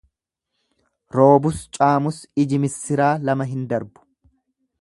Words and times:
Roobus 1.15 1.59
caamus 1.79 2.23
iji 2.45 2.61
missiraa 2.65 3.13
lama 3.31 3.51
hin 3.55 3.73
darbu. 3.75 4.09